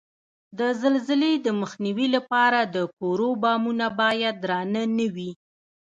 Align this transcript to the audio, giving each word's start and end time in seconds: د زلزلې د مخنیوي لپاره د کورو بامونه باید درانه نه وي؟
د 0.59 0.61
زلزلې 0.81 1.33
د 1.45 1.47
مخنیوي 1.61 2.07
لپاره 2.15 2.59
د 2.75 2.77
کورو 2.97 3.29
بامونه 3.41 3.85
باید 3.99 4.35
درانه 4.43 4.83
نه 4.97 5.07
وي؟ 5.15 5.31